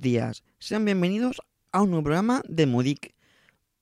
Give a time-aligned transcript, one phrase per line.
[0.00, 1.40] Días, sean bienvenidos
[1.72, 3.14] a un nuevo programa de MUDIC.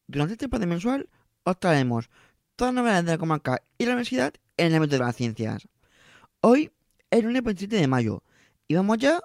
[0.07, 1.09] Durante este espacio mensual
[1.45, 2.11] os traemos
[2.57, 5.69] todas las novedades de la comarca y la universidad en el ámbito de las ciencias.
[6.41, 6.71] Hoy
[7.11, 8.23] es el lunes 27 de mayo
[8.69, 9.21] y vamos ya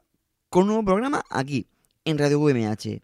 [0.50, 1.68] con un nuevo programa aquí,
[2.06, 3.02] en Radio UMH.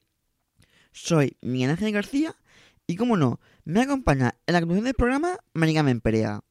[0.92, 2.36] Soy Miguel Ángel García
[2.88, 6.42] y como no, me acompaña en la conducción del programa María Memperea.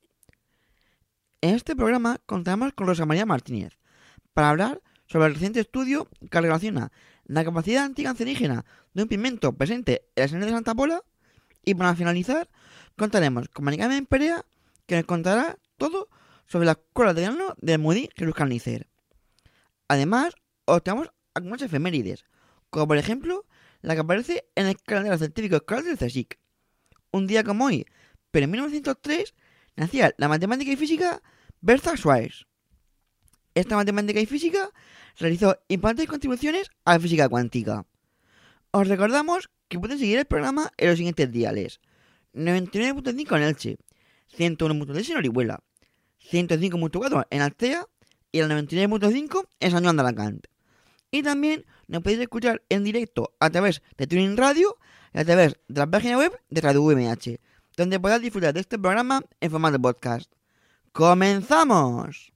[1.40, 3.78] En este programa contamos con Rosa María Martínez
[4.32, 6.90] para hablar sobre el reciente estudio que relaciona
[7.26, 11.02] la capacidad anticancerígena de un pigmento presente en la sangre de Santa Pola.
[11.64, 12.48] Y para finalizar,
[12.96, 14.44] contaremos con María Perea,
[14.86, 16.08] que nos contará todo
[16.46, 18.88] sobre la escuela de verano de Moody Carnicer.
[19.88, 20.34] Además,
[20.66, 22.24] os tenemos algunas efemérides,
[22.70, 23.46] como por ejemplo
[23.80, 26.38] la que aparece en el calendario científico escolar del CSIC.
[27.12, 27.86] Un día como hoy,
[28.30, 29.34] pero en 1903,
[29.76, 31.22] nacía la matemática y física
[31.60, 32.46] Bertha Schwarz.
[33.54, 34.70] Esta matemática y física
[35.18, 37.86] realizó importantes contribuciones a la física cuántica.
[38.72, 41.80] Os recordamos que pueden seguir el programa en los siguientes diales.
[42.34, 43.78] 99.5 en Elche,
[44.36, 45.60] 101.3 en Orihuela,
[46.30, 47.86] 105.4 en Altea
[48.32, 50.46] y el 99.5 en San Juan de Alacant.
[51.12, 54.76] Y también nos podéis escuchar en directo a través de Tuning Radio
[55.12, 57.38] y a través de la página web de Radio UMH,
[57.76, 60.32] donde podrás disfrutar de este programa en formato podcast.
[60.90, 62.32] ¡Comenzamos!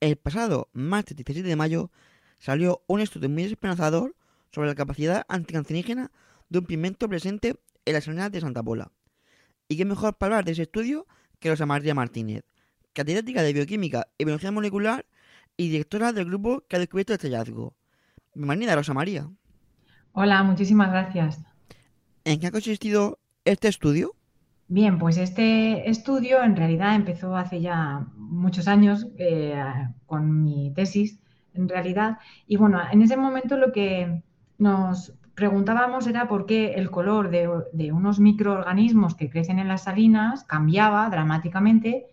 [0.00, 1.90] El pasado martes 17 de mayo
[2.38, 4.14] salió un estudio muy esperanzador
[4.52, 6.12] sobre la capacidad anticancerígena
[6.48, 8.92] de un pigmento presente en la sanidad de Santa Pola.
[9.68, 11.06] Y qué mejor para hablar de ese estudio
[11.40, 12.44] que Rosa María Martínez,
[12.92, 15.04] catedrática de Bioquímica y Biología Molecular
[15.58, 17.74] y directora del grupo que ha descubierto este hallazgo.
[18.32, 19.28] Bienvenida, Rosa María.
[20.12, 21.40] Hola, muchísimas gracias.
[22.24, 24.14] ¿En qué ha consistido este estudio?
[24.68, 29.60] Bien, pues este estudio en realidad empezó hace ya muchos años eh,
[30.06, 31.18] con mi tesis,
[31.54, 32.18] en realidad.
[32.46, 34.22] Y bueno, en ese momento lo que
[34.58, 39.84] nos preguntábamos era por qué el color de, de unos microorganismos que crecen en las
[39.84, 42.06] salinas cambiaba dramáticamente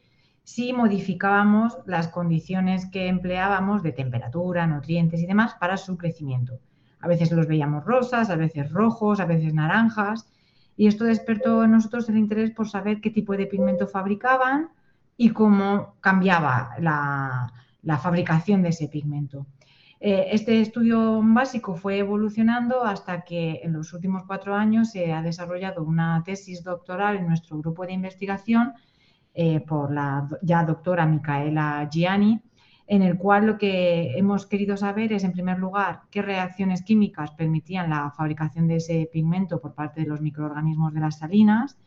[0.46, 6.60] si modificábamos las condiciones que empleábamos de temperatura, nutrientes y demás para su crecimiento.
[7.00, 10.32] A veces los veíamos rosas, a veces rojos, a veces naranjas
[10.78, 14.70] y esto despertó en nosotros el interés por saber qué tipo de pigmento fabricaban
[15.18, 17.52] y cómo cambiaba la,
[18.00, 19.48] fabricación de ese pigmento.
[20.00, 25.24] Eh, este estudio básico fue evolucionando hasta que en los últimos cuatro años se ha
[25.24, 28.74] desarrollado una tesis doctoral en nuestro grupo de investigación
[29.38, 32.42] eh, por la ya doctora Micaela Gianni,
[32.88, 37.32] en el cual lo que hemos querido saber es, en primer lugar, qué reacciones químicas
[37.32, 41.78] permitían la fabricación de ese pigmento por parte de los microorganismos de las salinas.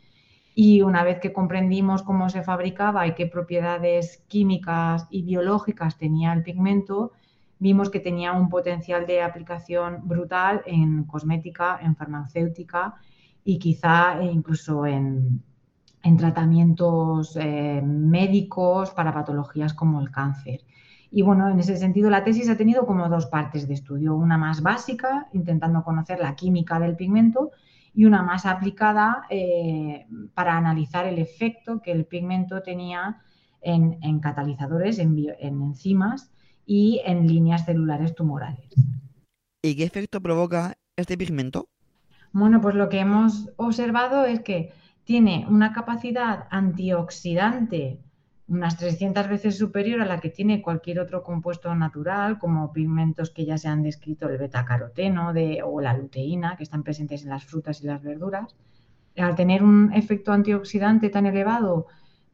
[0.54, 6.34] Y una vez que comprendimos cómo se fabricaba y qué propiedades químicas y biológicas tenía
[6.34, 7.12] el pigmento,
[7.58, 12.96] vimos que tenía un potencial de aplicación brutal en cosmética, en farmacéutica
[13.42, 15.42] y quizá incluso en,
[16.16, 20.60] tratamientos eh, médicos para patologías como el cáncer.
[21.10, 24.36] Y bueno, en ese sentido la tesis ha tenido como dos partes de estudio, una
[24.36, 27.50] más básica, intentando conocer la química del pigmento,
[27.94, 33.22] y una más aplicada eh, para analizar el efecto que el pigmento tenía
[33.60, 36.30] en, catalizadores, en, en enzimas
[36.64, 38.68] y en líneas celulares tumorales.
[39.64, 41.68] ¿Y qué efecto provoca este pigmento?
[42.32, 44.72] Bueno, pues lo que hemos observado es que
[45.08, 47.98] tiene una capacidad antioxidante
[48.46, 53.46] unas 300 veces superior a la que tiene cualquier otro compuesto natural, como pigmentos que
[53.46, 57.46] ya se han descrito, el betacaroteno de, o la luteína, que están presentes en las
[57.46, 58.54] frutas y las verduras.
[59.16, 61.86] Al tener un efecto antioxidante tan elevado,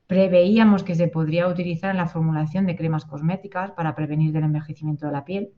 [0.08, 5.06] preveíamos que se podría utilizar en la formulación de cremas cosméticas para prevenir el envejecimiento
[5.06, 5.52] de la piel.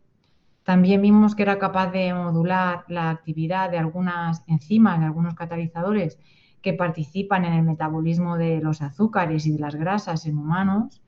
[0.64, 6.18] También vimos que era capaz de modular la actividad de algunas enzimas, de algunos catalizadores
[6.66, 11.00] que participan en el metabolismo de los azúcares y de las grasas en humanos.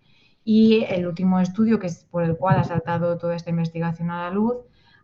[0.45, 4.23] Y el último estudio, que es por el cual ha saltado toda esta investigación a
[4.23, 4.55] la luz,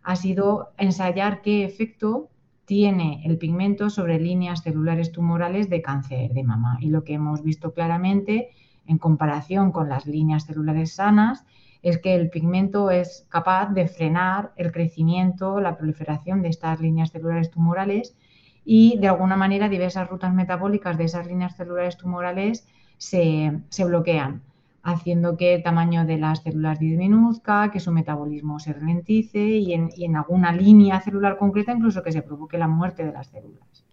[0.05, 2.31] ha sido ensayar qué efecto
[2.67, 6.79] tiene el pigmento sobre líneas celulares tumorales de cáncer de mama.
[6.81, 8.51] Y lo que hemos visto claramente
[8.87, 11.45] en comparación con las líneas celulares sanas
[11.83, 17.11] es que el pigmento es capaz de frenar el crecimiento, la proliferación de estas líneas
[17.11, 18.17] celulares tumorales
[18.65, 22.67] y de alguna manera diversas rutas metabólicas de esas líneas celulares tumorales
[22.99, 24.43] se, se bloquean
[24.85, 30.17] haciendo que el tamaño de las células disminuzca, que su metabolismo se ralentice y en,
[30.17, 33.85] alguna línea celular concreta incluso que se provoque la muerte de las células.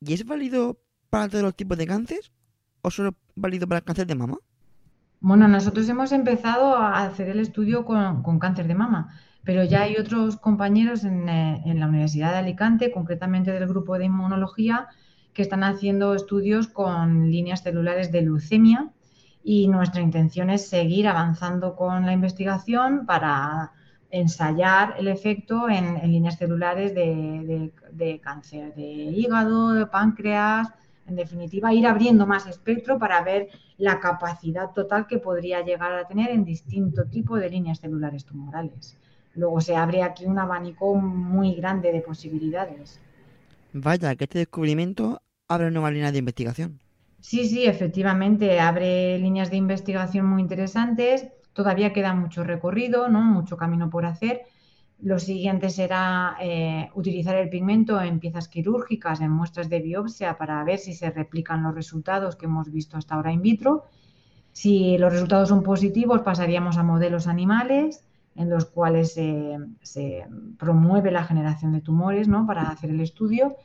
[0.00, 0.78] ¿Y es válido
[1.10, 2.20] para todos los tipos de cáncer
[2.82, 4.38] o solo válido para el cáncer de mama?
[5.20, 9.14] Bueno, nosotros hemos empezado a hacer el estudio con, cáncer de mama,
[9.44, 13.98] pero ya hay otros compañeros en, eh, en, la Universidad de Alicante, concretamente del grupo
[13.98, 14.88] de inmunología,
[15.32, 18.90] que están haciendo estudios con líneas celulares de leucemia
[19.42, 23.72] y nuestra intención es seguir avanzando con la investigación para
[24.10, 30.68] ensayar el efecto en, líneas celulares de, cáncer de hígado, de páncreas,
[31.06, 33.48] en definitiva, ir abriendo más espectro para ver
[33.78, 38.96] la capacidad total que podría llegar a tener en distinto tipo de líneas celulares tumorales.
[39.34, 43.00] Luego se abre aquí un abanico muy grande de posibilidades.
[43.72, 46.80] Vaya, que este descubrimiento abre nuevas líneas de investigación.
[47.20, 51.28] Sí, sí, efectivamente, abre líneas de investigación muy interesantes.
[51.52, 53.20] Todavía queda mucho recorrido, ¿no?
[53.20, 54.42] mucho camino por hacer.
[55.02, 60.62] Lo siguiente será eh, utilizar el pigmento en piezas quirúrgicas, en muestras de biopsia, para
[60.64, 63.84] ver si se replican los resultados que hemos visto hasta ahora in vitro.
[64.52, 68.04] Si los resultados son positivos, pasaríamos a modelos animales
[68.36, 70.26] en los cuales se,
[70.58, 72.46] promueve la generación de tumores ¿no?
[72.46, 73.56] para hacer el estudio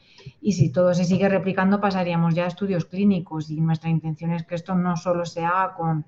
[0.41, 4.44] y si todo se sigue replicando pasaríamos ya a estudios clínicos y nuestra intención es
[4.44, 6.06] que esto no solo se haga con,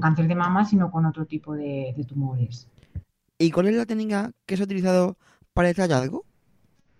[0.00, 2.68] cáncer de mama sino con otro tipo de, tumores.
[3.38, 5.16] ¿Y cuál es la técnica que se ha utilizado
[5.52, 6.24] para este hallazgo?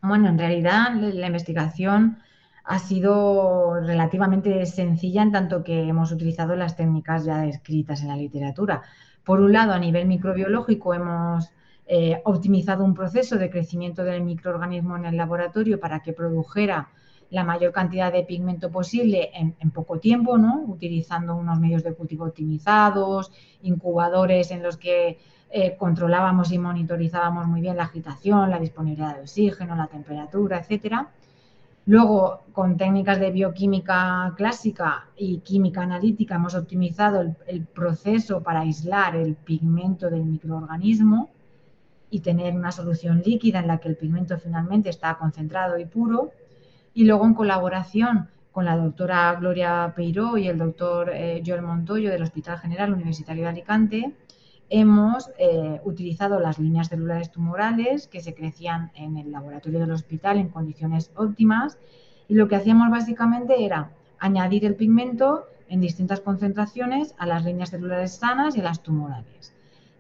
[0.02, 2.19] Bueno, en realidad la investigación
[2.67, 8.17] ha sido relativamente sencilla en tanto que hemos utilizado las técnicas ya descritas en la
[8.17, 8.82] literatura.
[9.26, 11.50] Por un lado, a nivel microbiológico hemos
[11.84, 16.90] eh, optimizado un proceso de crecimiento del microorganismo en el laboratorio para que produjera
[17.31, 20.62] la mayor cantidad de pigmento posible en, poco tiempo, ¿no?
[20.69, 23.32] utilizando unos medios de cultivo optimizados,
[23.62, 25.19] incubadores en los que
[25.50, 31.11] eh, controlábamos y monitorizábamos muy bien la agitación, la disponibilidad de oxígeno, la temperatura, etcétera.
[31.88, 39.15] Luego, con técnicas de bioquímica clásica y química analítica, hemos optimizado el, proceso para aislar
[39.15, 41.31] el pigmento del microorganismo
[42.11, 46.33] y tener una solución líquida en la que el pigmento finalmente está concentrado y puro.
[46.93, 52.11] Y luego, en colaboración con la doctora Gloria Peiró y el doctor eh, Joel Montoyo
[52.11, 54.12] del Hospital General Universitario de Alicante,
[54.69, 60.38] hemos eh, utilizado las líneas celulares tumorales que se crecían en el laboratorio del hospital
[60.38, 61.79] en condiciones óptimas
[62.29, 67.71] y lo que hacíamos básicamente era añadir el pigmento en distintas concentraciones a las líneas
[67.71, 69.52] celulares sanas y a las tumorales.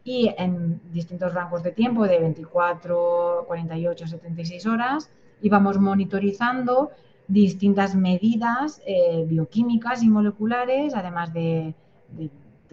[0.04, 5.10] Y en distintos rangos de tiempo de 24, 48, 76 horas
[5.42, 6.90] íbamos monitorizando
[7.28, 11.74] distintas medidas eh, bioquímicas y moleculares, además de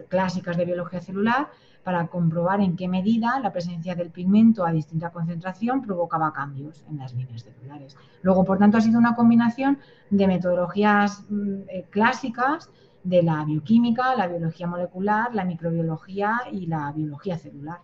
[0.08, 1.48] clásicas de biología celular,
[1.84, 6.96] para comprobar en qué medida la presencia del pigmento a distinta concentración provocaba cambios en
[6.98, 7.96] las líneas celulares.
[8.22, 9.78] Luego, por tanto, ha sido una combinación
[10.10, 12.70] de metodologías mm, eh, clásicas
[13.04, 17.80] de la bioquímica, la biología molecular, la microbiología y la biología celular.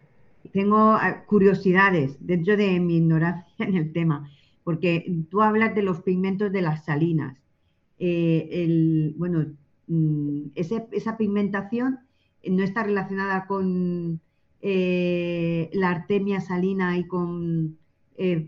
[0.50, 4.30] Tengo ah, curiosidades dentro de mi ignorancia en el tema,
[4.64, 7.36] porque tú hablas de los pigmentos de las salinas.
[7.98, 9.44] Eh, bueno,
[9.88, 12.00] mm, esa pigmentación
[12.44, 14.20] no está relacionada con
[14.62, 17.78] eh, la artemia salina y con
[18.16, 18.46] eh,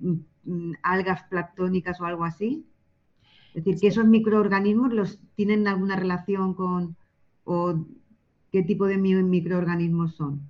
[0.83, 2.67] algas planctónicas o algo así?
[3.55, 6.97] Es decir, que esos microorganismos los tienen alguna relación con
[7.45, 7.87] o
[8.51, 10.43] qué tipo de microorganismos son.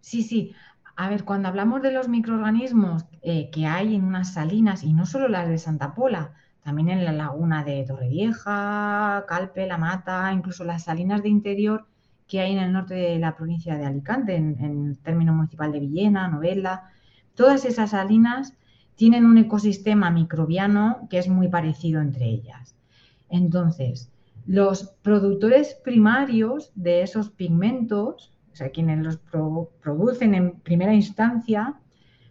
[0.00, 0.54] Sí, sí.
[0.94, 5.04] A ver, cuando hablamos de los microorganismos eh, que hay en unas salinas, y no
[5.04, 6.32] solo las de Santa Pola,
[6.62, 11.86] también en la laguna de Torrevieja, Calpe, La Mata, incluso las salinas de interior,
[12.26, 15.80] que hay en el norte de la provincia de Alicante, en, el término municipal de
[15.80, 16.84] Villena, Novella.
[17.34, 18.54] Todas esas salinas
[18.96, 22.74] tienen un ecosistema microbiano que es muy parecido entre ellas.
[23.28, 24.10] Entonces,
[24.46, 29.18] los productores primarios de esos pigmentos, o sea, quienes los
[29.80, 31.74] producen en primera instancia,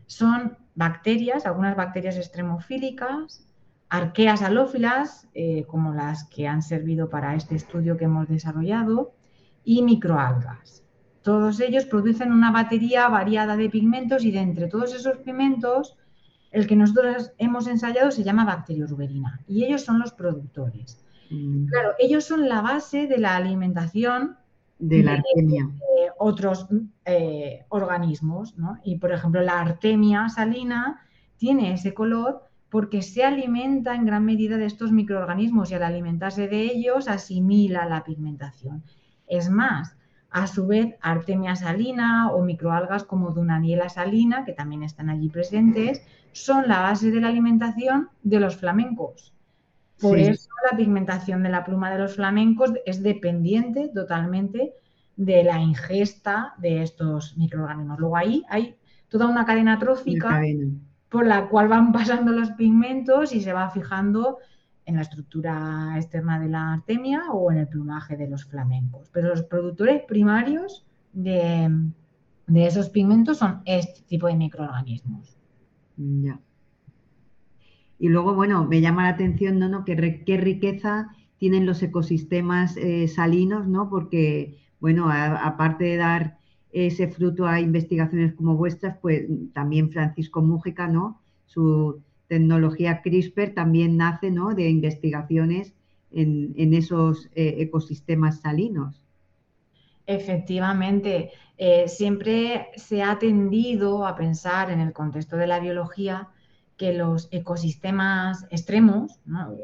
[0.07, 3.47] son bacterias, algunas bacterias extremofílicas,
[3.89, 9.14] arqueas halófilas, eh, como las que han servido para este estudio que hemos desarrollado,
[9.65, 10.83] y microalgas.
[11.23, 15.97] Todos ellos producen una batería variada de pigmentos y de entre todos esos pigmentos,
[16.51, 21.03] el que nosotros hemos ensayado se llama bacterioruberina y ellos son los productores.
[21.31, 21.65] Mm.
[21.65, 24.37] Claro, ellos son la base de la alimentación
[24.77, 25.69] de la artemia.
[26.17, 26.67] otros
[27.05, 28.77] eh, organismos, ¿no?
[28.83, 31.01] Y por ejemplo, la artemia salina
[31.37, 36.47] tiene ese color porque se alimenta en gran medida de estos microorganismos y al alimentarse
[36.47, 38.83] de ellos asimila la pigmentación.
[39.27, 39.95] Es más,
[40.29, 46.01] a su vez, artemia salina o microalgas como dunaniela salina, que también están allí presentes,
[46.33, 49.33] son la base de la alimentación de los flamencos.
[50.01, 54.73] Por eso la pigmentación de la pluma de los flamencos es dependiente totalmente
[55.15, 57.99] de la ingesta de estos microorganismos.
[57.99, 58.75] Luego ahí hay
[59.07, 60.41] toda una cadena trófica
[61.07, 64.39] por la cual van pasando los pigmentos y se va fijando
[64.85, 69.09] en la estructura externa de la artemia o en el plumaje de los flamencos.
[69.11, 71.69] Pero los productores primarios de,
[72.47, 75.37] de esos pigmentos son este tipo de microorganismos.
[75.97, 76.39] Ya.
[77.97, 79.69] Y luego, bueno, me llama la atención, ¿no?
[79.69, 79.85] ¿no?
[79.85, 83.89] Qué, riqueza tienen los ecosistemas eh, salinos, ¿no?
[83.89, 86.37] Porque, bueno, aparte de dar
[86.71, 91.21] ese fruto a investigaciones como vuestras, pues también Francisco Mújica, ¿no?
[91.45, 94.53] Su tecnología CRISPR también nace, ¿no?
[94.53, 95.73] De investigaciones
[96.11, 99.01] en, en esos eh, ecosistemas salinos.
[100.07, 106.29] Efectivamente, eh, siempre se ha tendido a pensar en el contexto de la biología
[106.77, 109.19] que los ecosistemas extremos,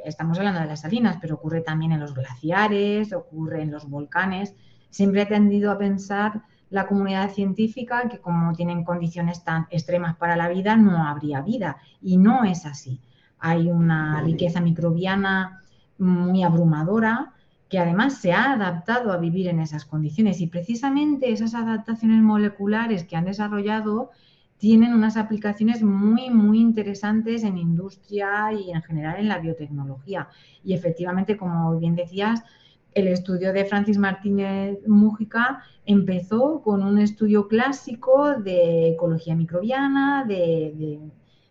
[0.05, 4.55] estamos hablando de las salinas, pero ocurre también en los glaciares, ocurre en los volcanes,
[4.89, 10.35] siempre ha tendido a pensar la comunidad científica que como tienen condiciones tan extremas para
[10.35, 11.77] la vida, no habría vida.
[12.01, 12.99] Y no es así.
[13.39, 15.61] Hay una riqueza microbiana
[15.99, 17.33] muy abrumadora
[17.69, 23.05] que además se ha adaptado a vivir en esas condiciones y precisamente esas adaptaciones moleculares
[23.05, 24.11] que han desarrollado
[24.57, 30.29] tienen unas aplicaciones muy, muy interesantes en industria y en general en la biotecnología.
[30.63, 32.43] Y efectivamente, como bien decías,
[32.93, 40.99] el estudio de Francis Martínez Mújica empezó con un estudio clásico de ecología microbiana, de,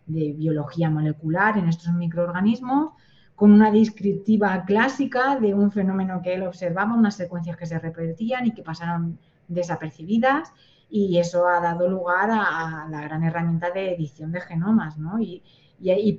[0.05, 2.91] biología molecular en estos microorganismos,
[3.35, 8.45] con una descriptiva clásica de un fenómeno que él observaba, unas secuencias que se repetían
[8.45, 9.17] y que pasaron
[9.47, 10.53] desapercibidas
[10.91, 15.19] y eso ha dado lugar a, la gran herramienta de edición de genomas, ¿no?
[15.19, 15.41] Y,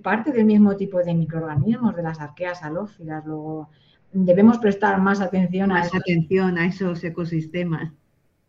[0.02, 3.24] parte del mismo tipo de microorganismos, de las arqueas halófilas.
[3.24, 3.68] Luego,
[4.12, 7.92] debemos prestar más atención a, más atención a esos ecosistemas.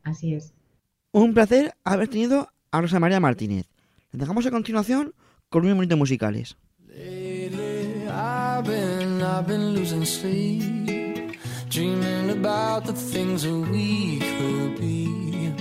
[0.03, 0.53] Así es.
[1.11, 3.67] Un placer haber tenido a Rosa María Martínez.
[4.11, 5.13] Les dejamos a continuación
[5.49, 6.57] con unos minutos musicales.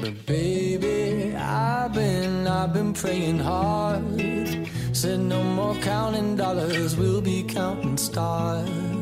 [0.03, 4.03] But baby, I've been, I've been praying hard.
[4.93, 9.02] Said no more counting dollars, we'll be counting stars.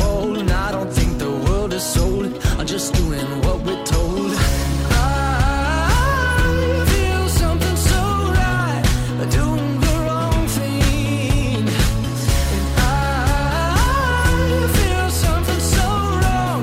[1.83, 4.31] i'm just doing what we're told.
[4.91, 5.25] I
[6.91, 8.01] feel something so
[8.39, 8.83] right,
[9.31, 11.67] doing the wrong thing.
[12.55, 12.89] And I
[14.77, 15.87] feel something so
[16.21, 16.61] wrong,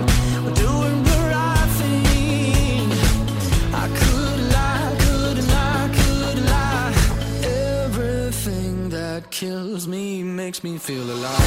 [0.55, 2.93] doing the right thing.
[3.75, 6.93] I could lie, could lie, could lie.
[7.85, 11.38] Everything that kills me makes me feel alive.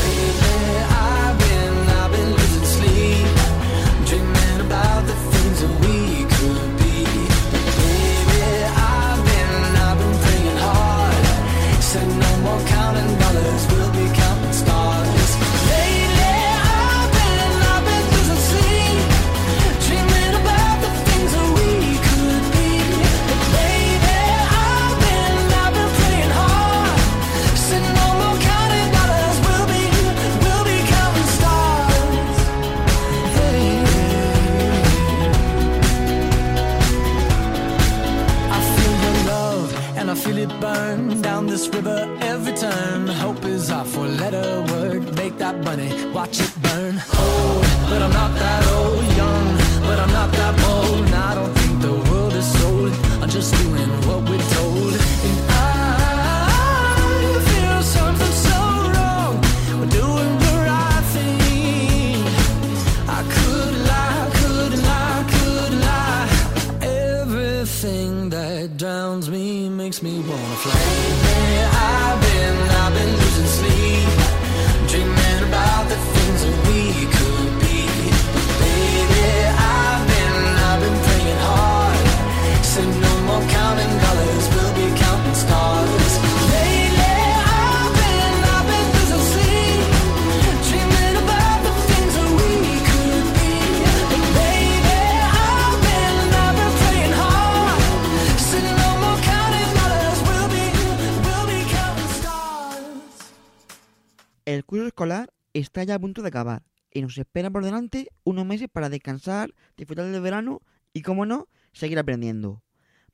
[105.72, 106.64] Está ya a punto de acabar
[106.94, 110.62] y nos espera por delante unos meses para descansar, disfrutar del verano
[110.94, 112.62] y, como no, seguir aprendiendo.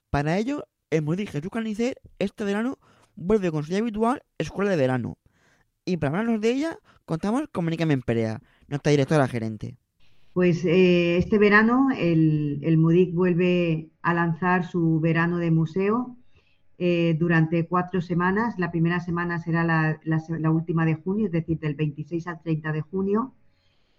[0.10, 2.80] Para ello, el Mudir Jesús Canicer este verano
[3.16, 5.20] vuelve con su ya habitual Escuela de Verano.
[5.86, 9.78] Y para hablarnos de ella, contamos con Mónica Memperea, nuestra directora gerente.
[10.34, 16.18] Pues eh, este verano el, el MUDIC vuelve a lanzar su verano de museo
[16.80, 18.56] eh, durante cuatro semanas.
[18.60, 22.82] La primera semana será la, última de junio, es decir, del 26 al 30 de
[22.82, 23.34] junio.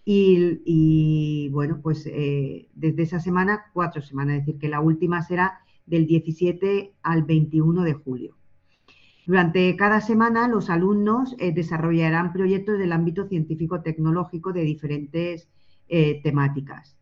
[0.05, 5.59] Y, bueno, pues eh, desde esa semana, cuatro semanas, es decir, que la última será
[5.85, 8.37] del 17 al 21 de julio.
[9.27, 15.49] Durante cada semana, los alumnos eh, desarrollarán proyectos del ámbito científico-tecnológico de diferentes
[16.23, 16.95] temáticas.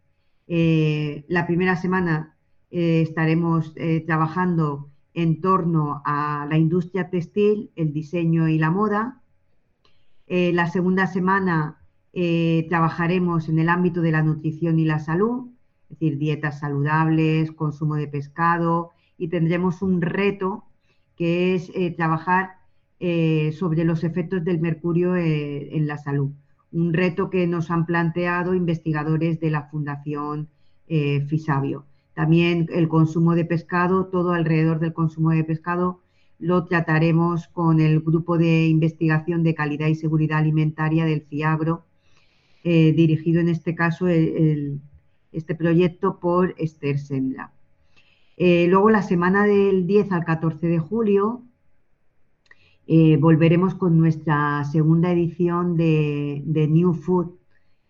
[0.48, 2.38] La primera semana
[2.70, 3.74] estaremos
[4.06, 9.24] trabajando en torno a la industria textil, el diseño y la moda.
[10.28, 11.82] Eh, la segunda semana
[12.14, 15.48] eh, trabajaremos en el ámbito de la nutrición y la salud,
[15.90, 20.66] es decir, dietas saludables, consumo de pescado y tendremos un reto
[21.16, 22.52] que es eh, trabajar
[23.00, 26.32] sobre los efectos del mercurio en la salud.
[26.72, 30.50] Un reto que nos han planteado investigadores de la Fundación
[31.28, 31.86] Fisabio.
[32.18, 36.02] También el consumo de pescado, todo alrededor del consumo de pescado,
[36.40, 41.86] lo trataremos con el grupo de investigación de calidad y seguridad alimentaria del CIAGRO,
[42.64, 47.52] eh, dirigido en este caso este proyecto por Esther Sendra.
[48.36, 51.44] Eh, luego, la semana del 10 al 14 de julio,
[52.88, 57.36] eh, volveremos con nuestra segunda edición de, New Food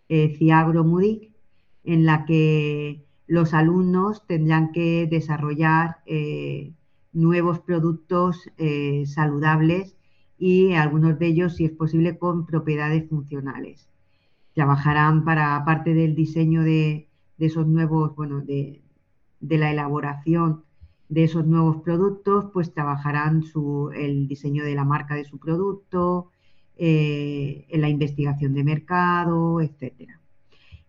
[0.06, 1.30] Ciagro Mudic,
[1.84, 6.72] en la que los alumnos tendrán que desarrollar eh,
[7.12, 9.96] nuevos productos eh, saludables
[10.38, 13.86] y algunos de ellos, si es posible, con propiedades funcionales.
[14.54, 18.80] Trabajarán para parte del diseño de, esos nuevos, bueno, de,
[19.40, 20.64] la elaboración
[21.10, 23.44] de esos nuevos productos, pues trabajarán
[23.94, 26.30] el diseño de la marca de su producto,
[26.76, 30.17] eh, en la investigación de mercado, etcétera.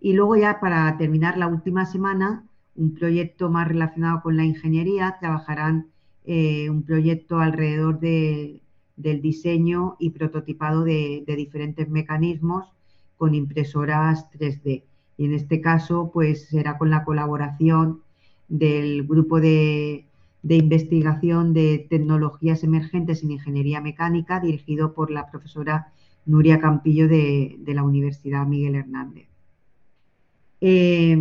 [0.01, 2.43] Y luego ya para terminar la última semana,
[2.75, 5.87] un proyecto más relacionado con la ingeniería, trabajarán
[6.25, 8.61] eh, un proyecto alrededor de-
[8.95, 12.65] del diseño y prototipado de, diferentes mecanismos
[13.17, 14.83] con impresoras 3D.
[15.17, 18.01] Y en este caso, pues será con la colaboración
[18.47, 20.05] del grupo de,
[20.43, 25.93] de investigación de tecnologías emergentes en ingeniería mecánica, dirigido por la profesora
[26.25, 29.28] Nuria Campillo de la Universidad Miguel Hernández.
[30.61, 31.17] Eh,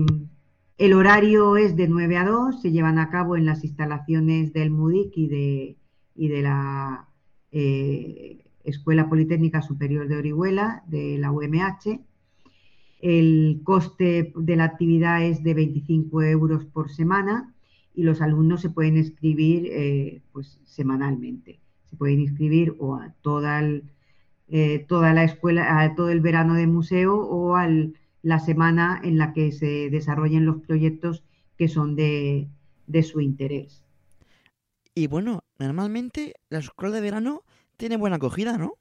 [0.79, 4.71] el horario es de 9 a 2, se llevan a cabo en las instalaciones del
[4.71, 5.27] MUDIC y
[6.29, 7.09] de, la
[7.51, 12.01] eh, Escuela Politécnica Superior de Orihuela, de la UMH.
[13.01, 17.55] El coste de la actividad es de 25 euros por semana
[17.95, 21.59] y los alumnos se pueden inscribir eh, pues, semanalmente.
[21.91, 23.63] Se pueden inscribir o a toda,
[24.49, 27.67] eh, toda la escuela, a todo el verano de museo o a
[28.23, 31.25] la semana en la que se desarrollen los proyectos
[31.57, 32.49] que son de,
[32.87, 33.85] de su interés.
[34.95, 37.43] Y bueno, normalmente la escuela de verano
[37.79, 38.75] tiene buena acogida, ¿no?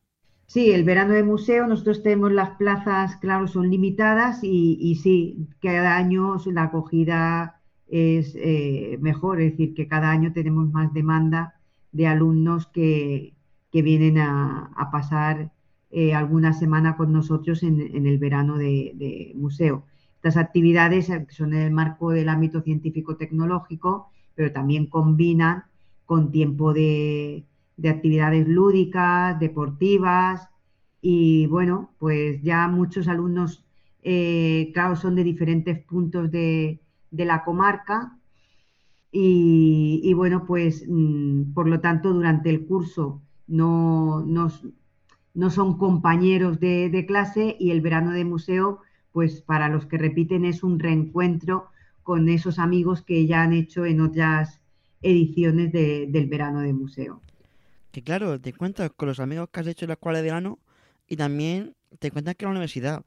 [0.48, 5.50] Sí, el verano de museo, nosotros tenemos las plazas, claro, son limitadas y, y sí,
[5.62, 11.60] cada año la acogida es eh, mejor, es decir, que cada año tenemos más demanda
[11.92, 13.36] de alumnos que,
[13.72, 15.52] que vienen a, a pasar
[15.90, 19.86] eh, alguna semana con nosotros en, el verano de, museo.
[20.16, 25.64] Estas actividades eh, son en el marco del ámbito científico-tecnológico, pero también combinan
[26.06, 27.46] con tiempo de,
[27.78, 30.50] de actividades lúdicas, deportivas
[31.02, 33.64] y bueno, pues ya muchos alumnos,
[34.04, 38.18] eh, claro, son de diferentes puntos de, la comarca
[39.12, 44.52] y, bueno, pues mm, por lo tanto durante el curso no, no,
[45.38, 48.82] no son compañeros de, de clase y el verano de museo,
[49.14, 51.70] pues para los que repiten es un reencuentro
[52.04, 54.62] con esos amigos que ya han hecho en otras
[55.02, 57.22] ediciones de- del verano de museo.
[57.92, 60.60] Que claro, te encuentras con los amigos que has hecho en la escuela de verano
[61.08, 63.04] y también te encuentras que la universidad,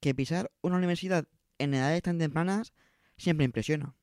[0.00, 1.26] que pisar una universidad
[1.58, 2.74] en edades tan tempranas
[3.18, 3.94] siempre impresiona.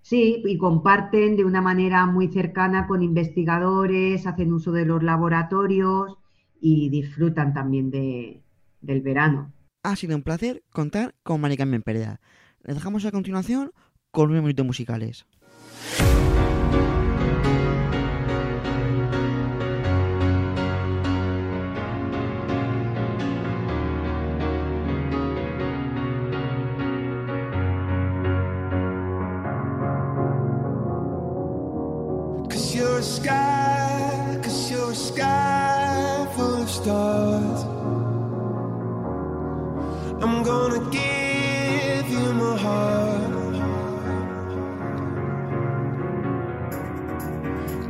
[0.00, 6.16] Sí, y comparten de una manera muy cercana con investigadores, hacen uso de los laboratorios
[6.60, 8.42] y disfrutan también de,
[8.80, 9.52] del verano.
[9.82, 12.20] Ha sido un placer contar con Mari Carmen Perea.
[12.62, 13.72] Les dejamos a continuación
[14.10, 15.26] con unos minutos musicales.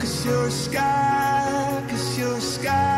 [0.06, 2.95] Cause you're a sky, cause you're a sky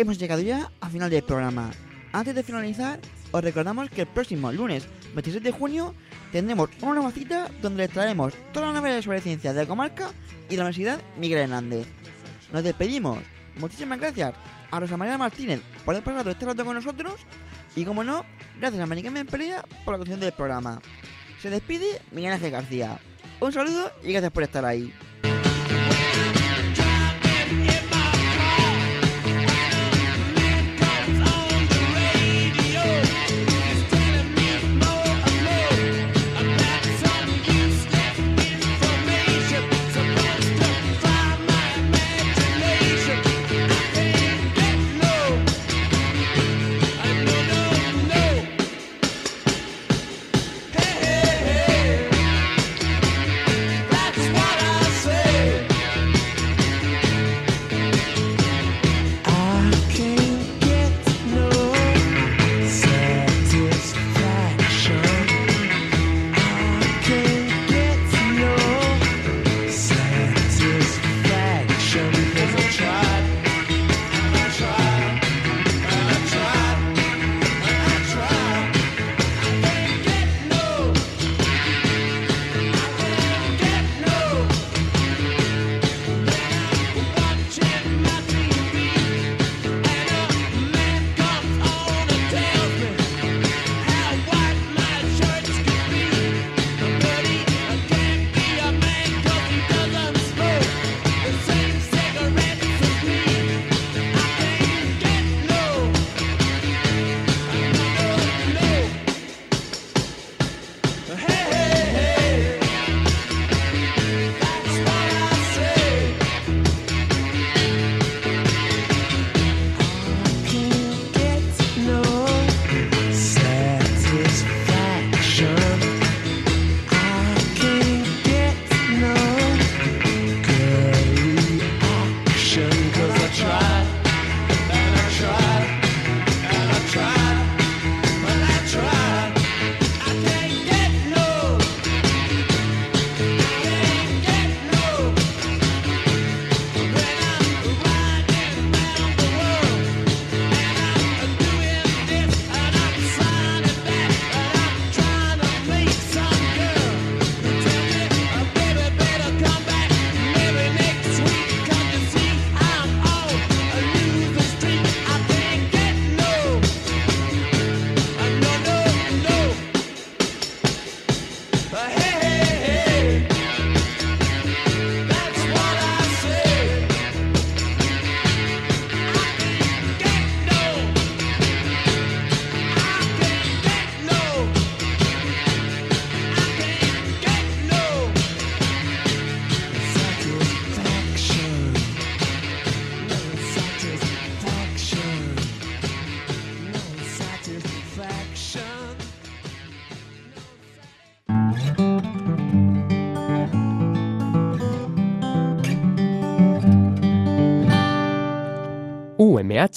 [0.00, 1.70] hemos llegado ya al final del programa.
[2.12, 3.00] Antes de finalizar,
[3.32, 5.94] os recordamos que el próximo lunes 26 de junio
[6.32, 10.10] tendremos una nueva cita donde les traeremos todas las novedades sobre ciencias de la comarca
[10.48, 11.86] y la Universidad Miguel Hernández.
[12.52, 13.18] Nos despedimos.
[13.58, 14.34] Muchísimas gracias
[14.70, 17.14] a Rosa María Martínez por haber pasado este rato con nosotros
[17.76, 18.24] y, como no,
[18.58, 20.80] gracias a Maricarmen Perea por la conducción del programa.
[21.42, 22.98] Se despide Miguel Ángel García.
[23.40, 24.92] Un saludo y gracias por estar ahí.